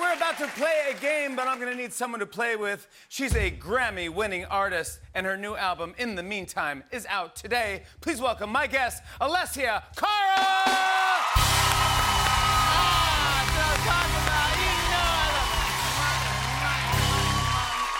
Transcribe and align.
We're 0.00 0.14
about 0.14 0.38
to 0.38 0.46
play 0.56 0.88
a 0.90 0.94
game, 1.00 1.36
but 1.36 1.46
I'm 1.46 1.58
gonna 1.58 1.74
need 1.74 1.92
someone 1.92 2.20
to 2.20 2.26
play 2.26 2.56
with. 2.56 2.88
She's 3.10 3.34
a 3.36 3.50
Grammy 3.50 4.08
winning 4.08 4.46
artist, 4.46 5.00
and 5.14 5.26
her 5.26 5.36
new 5.36 5.54
album, 5.54 5.94
In 5.98 6.14
the 6.14 6.22
Meantime, 6.22 6.82
is 6.90 7.04
out 7.10 7.36
today. 7.36 7.82
Please 8.00 8.18
welcome 8.18 8.48
my 8.50 8.66
guest, 8.66 9.02
Alessia 9.20 9.82
Cara! 9.94 10.40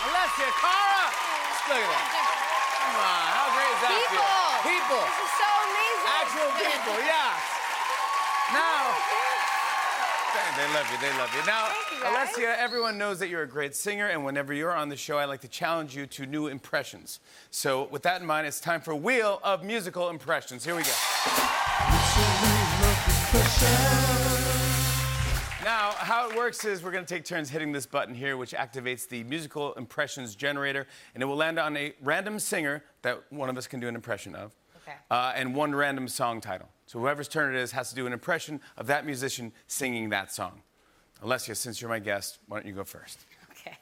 Alessia 0.00 0.48
Cara! 0.64 1.04
Look 1.68 1.76
at 1.76 1.92
that. 1.92 2.08
Come 2.80 2.96
on, 3.04 3.24
how 3.36 3.52
great 3.52 3.68
is 3.68 3.80
that 3.84 3.92
People. 4.00 4.32
People. 4.64 5.04
This 5.12 5.28
is 5.28 5.32
so 5.36 5.50
amazing. 5.60 6.08
Actual 6.08 6.50
people, 6.56 6.98
yes. 7.04 7.36
Now, 8.56 8.96
they 10.56 10.66
love 10.74 10.86
you, 10.90 10.98
they 11.00 11.18
love 11.18 11.34
you. 11.34 11.46
Now, 11.46 11.68
you. 11.90 12.04
Alessia, 12.04 12.56
everyone 12.56 12.98
knows 12.98 13.18
that 13.18 13.28
you're 13.28 13.42
a 13.42 13.48
great 13.48 13.74
singer, 13.74 14.08
and 14.08 14.24
whenever 14.24 14.52
you're 14.52 14.74
on 14.74 14.88
the 14.88 14.96
show, 14.96 15.18
I 15.18 15.24
like 15.24 15.40
to 15.42 15.48
challenge 15.48 15.94
you 15.94 16.06
to 16.06 16.26
new 16.26 16.46
impressions. 16.46 17.20
So, 17.50 17.88
with 17.90 18.02
that 18.02 18.20
in 18.20 18.26
mind, 18.26 18.46
it's 18.46 18.60
time 18.60 18.80
for 18.80 18.94
Wheel 18.94 19.40
of 19.44 19.64
Musical 19.64 20.08
Impressions. 20.10 20.64
Here 20.64 20.74
we 20.74 20.82
go. 20.82 20.92
Now, 25.64 25.92
how 25.92 26.28
it 26.28 26.36
works 26.36 26.64
is 26.64 26.82
we're 26.82 26.90
going 26.90 27.04
to 27.04 27.14
take 27.14 27.24
turns 27.24 27.48
hitting 27.48 27.70
this 27.70 27.86
button 27.86 28.14
here, 28.14 28.36
which 28.36 28.52
activates 28.52 29.08
the 29.08 29.22
musical 29.24 29.74
impressions 29.74 30.34
generator, 30.34 30.86
and 31.14 31.22
it 31.22 31.26
will 31.26 31.36
land 31.36 31.58
on 31.58 31.76
a 31.76 31.92
random 32.02 32.38
singer 32.38 32.82
that 33.02 33.22
one 33.30 33.48
of 33.48 33.56
us 33.56 33.66
can 33.66 33.80
do 33.80 33.86
an 33.88 33.94
impression 33.94 34.34
of, 34.34 34.52
Okay. 34.92 35.00
uh, 35.10 35.32
and 35.34 35.54
one 35.54 35.74
random 35.74 36.08
song 36.08 36.40
title. 36.40 36.68
So 36.86 36.98
whoever's 36.98 37.28
turn 37.28 37.54
it 37.54 37.58
is 37.58 37.72
has 37.72 37.88
to 37.90 37.94
do 37.94 38.06
an 38.06 38.12
impression 38.12 38.60
of 38.76 38.86
that 38.88 39.06
musician 39.06 39.52
singing 39.66 40.10
that 40.10 40.32
song. 40.32 40.62
Alessia, 41.22 41.56
since 41.56 41.80
you're 41.80 41.88
my 41.90 41.98
guest, 42.00 42.38
why 42.48 42.58
don't 42.58 42.66
you 42.66 42.74
go 42.74 42.84
first? 42.84 43.20
Okay. 43.52 43.76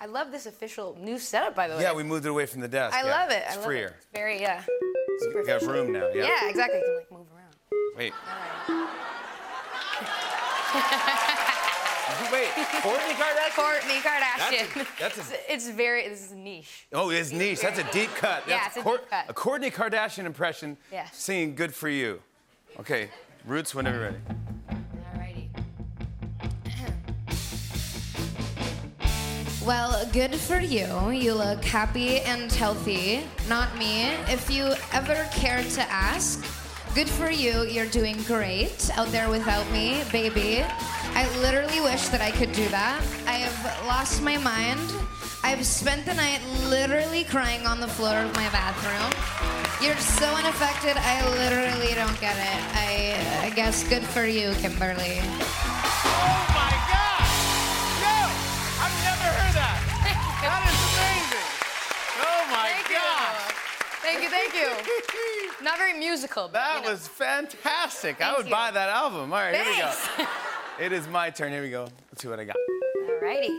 I 0.00 0.06
love 0.06 0.32
this 0.32 0.46
official 0.46 0.96
new 1.00 1.18
setup, 1.18 1.54
by 1.54 1.68
the 1.68 1.76
way. 1.76 1.82
Yeah, 1.82 1.92
we 1.94 2.02
moved 2.02 2.24
it 2.24 2.30
away 2.30 2.46
from 2.46 2.60
the 2.60 2.68
desk. 2.68 2.96
I 2.96 3.04
yeah. 3.04 3.10
love 3.10 3.30
it. 3.30 3.42
It's 3.46 3.52
I 3.52 3.56
love 3.56 3.64
freer. 3.64 3.86
it. 3.88 3.94
It's 3.96 4.06
very, 4.12 4.40
yeah. 4.40 4.64
We 5.34 5.48
have 5.50 5.62
room 5.62 5.92
now. 5.92 6.08
Yeah. 6.08 6.24
Yeah, 6.24 6.48
exactly. 6.48 6.78
I 6.78 6.82
can 6.82 6.96
like 6.96 7.12
move 7.12 7.26
around. 7.34 7.54
Wait. 7.96 8.12
All 8.28 8.88
Wait. 12.32 12.48
Kourtney 12.82 13.14
Kardashian? 13.14 13.50
Kourtney 13.50 14.00
Kardashian. 14.00 14.74
That's 14.98 15.16
a- 15.16 15.18
that's 15.18 15.30
a- 15.30 15.52
It's- 15.52 15.68
very. 15.68 16.08
This 16.08 16.22
is 16.26 16.32
niche. 16.32 16.86
Oh, 16.92 17.10
it's 17.10 17.32
niche. 17.32 17.60
That's 17.60 17.78
a 17.78 17.84
deep 17.92 18.14
cut. 18.14 18.44
Yeah, 18.46 18.66
it's 18.66 18.76
a 18.76 18.82
deep 18.82 19.10
cut. 19.10 19.24
A 19.28 19.34
Kourtney 19.34 19.72
Kardashian 19.72 20.24
impression 20.26 20.76
Yeah. 20.92 21.06
singing 21.12 21.54
Good 21.54 21.74
For 21.74 21.88
You. 21.88 22.22
Okay, 22.78 23.10
Roots, 23.44 23.74
whenever 23.74 23.96
you're 23.98 24.10
ready. 24.10 24.20
Well, 29.64 30.06
good 30.12 30.34
for 30.36 30.60
you. 30.60 31.10
You 31.10 31.34
look 31.34 31.64
happy 31.64 32.20
and 32.20 32.52
healthy. 32.52 33.26
Not 33.48 33.76
me. 33.76 34.04
If 34.28 34.48
you 34.48 34.72
ever 34.92 35.26
care 35.32 35.62
to 35.64 35.82
ask, 35.90 36.44
good 36.96 37.08
for 37.10 37.30
you. 37.30 37.64
You're 37.64 37.92
doing 37.92 38.16
great 38.22 38.88
out 38.96 39.08
there 39.08 39.28
without 39.28 39.70
me, 39.70 40.00
baby. 40.12 40.64
I 41.12 41.28
literally 41.42 41.82
wish 41.82 42.08
that 42.08 42.22
I 42.22 42.30
could 42.30 42.50
do 42.52 42.66
that. 42.70 43.04
I 43.26 43.32
have 43.44 43.86
lost 43.86 44.22
my 44.22 44.38
mind. 44.38 44.80
I've 45.44 45.60
spent 45.66 46.06
the 46.06 46.14
night 46.14 46.40
literally 46.72 47.24
crying 47.24 47.66
on 47.66 47.80
the 47.80 47.86
floor 47.86 48.16
of 48.16 48.32
my 48.32 48.48
bathroom. 48.48 49.12
You're 49.84 50.00
so 50.00 50.24
unaffected, 50.40 50.96
I 50.96 51.20
literally 51.36 51.92
don't 51.92 52.18
get 52.18 52.32
it. 52.32 52.60
I, 52.72 53.44
I 53.44 53.50
guess 53.50 53.86
good 53.86 54.02
for 54.02 54.24
you, 54.24 54.56
Kimberly. 54.64 55.20
Oh 55.20 56.40
my 56.56 56.72
God! 56.88 57.28
No! 58.00 58.20
I've 58.80 58.98
never 59.04 59.28
heard 59.36 59.52
that! 59.52 59.78
That 60.48 60.64
is 60.64 60.80
amazing! 60.96 61.48
Oh 62.24 62.40
my 62.48 62.72
Thank 62.72 62.88
you. 62.88 63.04
God! 63.04 63.36
Thank 64.00 64.18
you. 64.24 64.30
Thank 64.32 64.54
you. 64.56 65.32
Not 65.66 65.78
very 65.78 65.98
musical. 65.98 66.44
But, 66.44 66.52
That 66.52 66.76
you 66.76 66.84
know. 66.84 66.90
was 66.92 67.08
fantastic. 67.08 68.22
I 68.22 68.36
would 68.36 68.46
you. 68.46 68.52
buy 68.52 68.70
that 68.70 68.88
album. 68.88 69.32
All 69.32 69.38
right, 69.40 69.52
here 69.54 69.64
we 69.64 69.76
go. 69.78 69.92
It 70.78 70.92
is 70.92 71.08
my 71.08 71.30
turn. 71.30 71.52
Here 71.52 71.62
we 71.62 71.70
go. 71.70 71.88
Let's 72.12 72.20
see 72.22 72.28
what 72.28 72.38
I 72.38 72.44
got. 72.44 72.54
All 73.08 73.18
righty. 73.22 73.58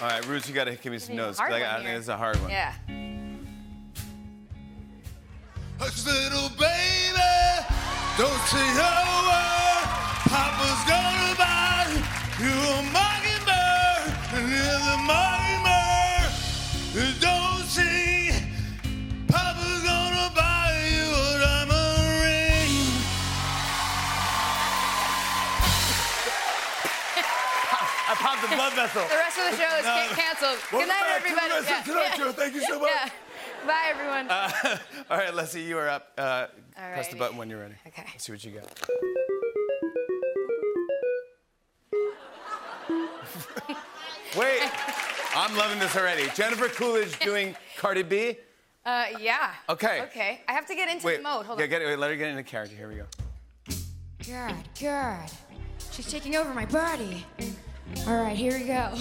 All 0.00 0.08
right, 0.08 0.26
Roots, 0.26 0.48
you 0.48 0.54
gotta 0.54 0.74
give 0.74 0.92
me 0.92 0.98
some 0.98 1.14
notes. 1.16 1.38
hard 1.38 1.52
'cause 1.52 1.62
I, 1.62 1.70
I 1.70 1.74
think 1.76 1.86
here. 1.88 1.94
this 1.96 2.04
is 2.04 2.08
a 2.08 2.16
hard 2.16 2.36
one. 2.42 2.50
Yeah. 2.50 2.72
Hush, 5.78 6.04
little 6.04 6.48
baby, 6.58 7.18
don't 8.18 8.42
say 8.50 8.66
a 8.78 9.61
and 14.62 14.70
if 14.70 14.82
the 14.86 14.98
mockingbird 15.10 17.18
don't 17.20 17.66
sing, 17.66 18.30
Papa's 19.28 19.82
gonna 19.82 20.30
buy 20.34 20.70
you 20.90 21.06
a 21.10 21.38
diamond 21.42 22.22
ring. 22.22 22.70
I 28.08 28.14
popped 28.16 28.42
the 28.42 28.48
blood 28.54 28.72
vessel. 28.74 29.02
The 29.08 29.14
rest 29.16 29.38
of 29.38 29.44
the 29.50 29.56
show 29.56 29.76
is 29.78 29.84
No. 29.84 29.90
ca- 29.90 30.14
canceled. 30.14 30.58
Good 30.70 30.88
night, 30.88 31.06
everybody. 31.16 31.54
Yeah. 31.66 31.82
Thank 32.32 32.54
you 32.54 32.60
so 32.66 32.78
much. 32.84 32.90
Yeah. 32.90 33.08
Bye, 33.66 33.86
everyone. 33.90 34.28
All 35.10 35.16
right, 35.18 35.32
Leslie, 35.34 35.62
you 35.62 35.78
are 35.78 35.88
up. 35.88 36.12
Uh, 36.18 36.46
press 36.74 37.08
the 37.08 37.16
button 37.16 37.36
when 37.36 37.48
you're 37.48 37.60
ready. 37.60 37.74
Okay. 37.86 38.04
Let's 38.12 38.24
see 38.24 38.32
what 38.32 38.42
you 38.44 38.50
got. 38.52 38.66
Wait, 44.36 44.62
I'm 45.36 45.54
loving 45.56 45.78
this 45.78 45.94
already. 45.96 46.26
Jennifer 46.34 46.68
Coolidge 46.68 47.18
doing 47.18 47.54
Cardi 47.76 48.02
B. 48.02 48.38
Uh, 48.84 49.06
yeah. 49.20 49.52
Okay. 49.68 50.02
Okay. 50.02 50.40
I 50.48 50.52
have 50.52 50.66
to 50.66 50.74
get 50.74 50.88
into 50.88 51.06
Wait, 51.06 51.18
the 51.18 51.22
mode. 51.22 51.44
Hold 51.46 51.58
yeah, 51.58 51.64
on. 51.64 51.70
get 51.70 51.82
it. 51.82 51.86
Wait, 51.86 51.98
let 51.98 52.10
her 52.10 52.16
get 52.16 52.28
into 52.28 52.42
the 52.42 52.48
character. 52.48 52.74
Here 52.74 52.88
we 52.88 52.94
go. 52.94 53.04
God, 54.26 54.54
God. 54.80 55.30
She's 55.90 56.10
taking 56.10 56.36
over 56.36 56.54
my 56.54 56.64
body. 56.66 57.26
All 58.06 58.16
right, 58.16 58.36
here 58.36 58.58
we 58.58 58.64
go. 58.64 58.94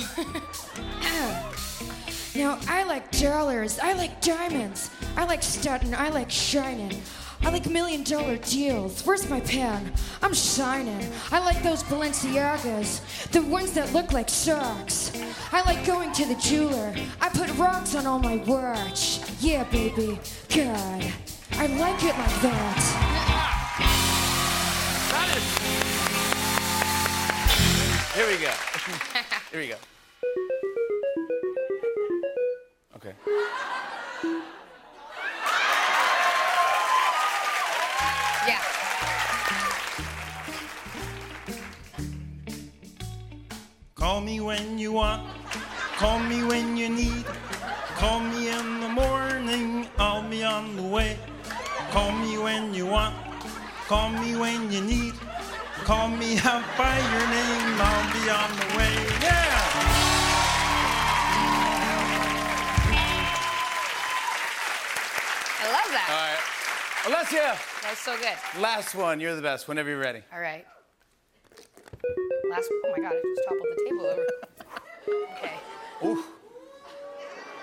now, 2.36 2.60
I 2.68 2.84
like 2.86 3.10
dollars. 3.18 3.80
I 3.80 3.94
like 3.94 4.22
diamonds. 4.22 4.90
I 5.16 5.26
like 5.26 5.42
stunting. 5.42 5.96
I 5.96 6.10
like 6.10 6.30
shining. 6.30 7.02
I 7.44 7.50
like 7.50 7.70
million 7.70 8.04
dollar 8.04 8.38
deals. 8.38 9.06
Where's 9.06 9.30
my 9.30 9.40
pen? 9.42 9.92
I'm 10.22 10.34
shining. 10.34 11.10
I 11.32 11.40
like 11.40 11.64
those 11.64 11.84
Balenciagas, 11.84 13.30
the 13.32 13.42
ones 13.42 13.74
that 13.74 13.92
look 13.94 14.14
like 14.14 14.30
sharks. 14.30 15.12
I 15.52 15.62
like 15.64 15.86
going 15.86 16.12
to 16.14 16.26
the 16.26 16.36
jeweler. 16.36 16.94
I 17.20 17.30
put 17.30 17.50
rocks 17.58 17.96
on 17.96 18.06
all 18.06 18.20
my 18.20 18.38
watch. 18.38 19.22
Yeah, 19.40 19.64
baby. 19.66 20.20
God, 20.50 21.14
I 21.54 21.66
like 21.68 22.04
it 22.04 22.16
like 22.18 22.42
that. 22.42 22.78
That 25.12 25.38
is. 25.38 25.44
Here 28.16 28.28
we 28.28 28.38
go. 28.38 28.52
Here 29.52 29.62
we 29.62 29.68
go. 29.68 29.78
Call 46.02 46.20
me 46.20 46.44
when 46.44 46.76
you 46.78 46.90
need. 46.90 47.26
Call 48.02 48.20
me 48.20 48.50
in 48.50 48.80
the 48.80 48.90
morning, 48.90 49.88
I'll 50.00 50.28
be 50.28 50.44
on 50.44 50.76
the 50.76 50.84
way. 50.84 51.18
Call 51.92 52.12
me 52.12 52.38
when 52.38 52.74
you 52.74 52.86
want, 52.88 53.16
call 53.88 54.10
me 54.10 54.36
when 54.36 54.72
you 54.72 54.82
need. 54.82 55.14
Call 55.84 56.08
me 56.10 56.38
out 56.40 56.64
by 56.78 56.96
your 57.14 57.28
name, 57.38 57.82
I'll 57.90 58.08
be 58.14 58.24
on 58.30 58.50
the 58.62 58.78
way. 58.78 58.96
Yeah! 59.22 59.58
I 65.60 65.66
love 65.72 65.92
that. 65.92 66.08
All 67.06 67.14
right. 67.14 67.26
Alessia, 67.26 67.82
That 67.82 67.90
was 67.92 68.00
so 68.00 68.18
good. 68.18 68.62
last 68.62 68.96
one. 68.96 69.20
You're 69.20 69.36
the 69.36 69.42
best. 69.42 69.68
Whenever 69.68 69.90
you're 69.90 70.00
ready. 70.00 70.22
All 70.34 70.40
right. 70.40 70.66
Last. 72.50 72.70
Oh 72.72 72.94
my 72.96 73.02
God! 73.04 73.14
I 73.14 73.22
just 73.36 73.48
toppled 73.48 73.68
the 73.72 73.84
table 73.90 74.06
over. 74.06 74.26
Okay. 75.38 75.54
Ooh. 76.04 76.24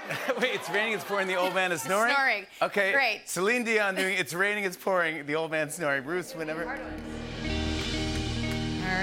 Wait, 0.40 0.54
it's 0.54 0.70
raining, 0.70 0.94
it's 0.94 1.04
pouring, 1.04 1.26
the 1.26 1.34
old 1.36 1.54
man 1.54 1.70
is 1.72 1.82
snoring? 1.88 2.14
snoring. 2.14 2.46
Okay. 2.62 2.92
Great. 2.92 3.22
Celine 3.26 3.64
Dion 3.64 3.94
doing 3.94 4.16
It's 4.16 4.32
Raining, 4.32 4.64
It's 4.64 4.76
Pouring, 4.76 5.26
the 5.26 5.34
old 5.34 5.50
man 5.50 5.68
snoring. 5.70 6.02
Bruce, 6.04 6.34
whenever. 6.34 6.64
All 6.66 6.76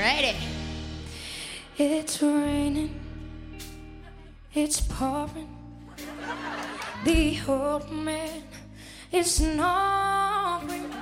righty. 0.01 0.35
It's 1.77 2.21
raining, 2.23 2.97
it's 4.53 4.79
pouring, 4.79 5.49
the 7.03 7.37
old 7.45 7.91
man 7.91 8.43
is 9.11 9.29
snoring. 9.35 9.59
And 9.59 10.93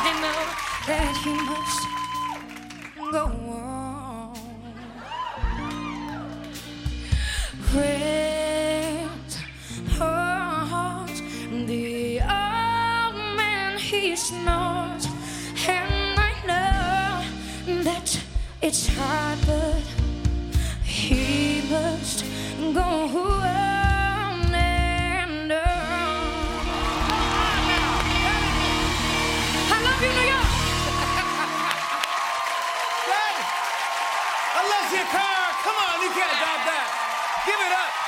I 0.00 0.12
know 0.22 0.42
that 0.86 1.14
he 1.22 1.34
must 1.50 3.12
go 3.12 3.26
Christmas, 14.06 15.08
and 15.66 16.20
I 16.20 16.32
know 16.44 17.24
that 17.84 18.20
it's 18.60 18.86
hard, 18.86 19.38
but 19.46 19.82
he 20.84 21.62
must 21.70 22.22
go 22.60 22.82
on 22.82 24.54
and 24.54 25.50
on. 25.50 25.56
I 29.72 29.78
love 29.88 30.00
you, 30.04 30.12
New 30.12 30.28
York. 30.34 30.52
Alessia 34.60 35.04
Cara, 35.14 35.48
come 35.64 35.78
on, 35.80 35.96
you 36.04 36.10
can't 36.12 36.36
doubt 36.44 36.62
that. 36.68 36.88
Give 37.46 37.56
it 37.56 37.72
up. 37.72 38.03